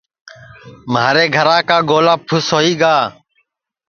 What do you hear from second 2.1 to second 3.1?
پُھس ہوئی گا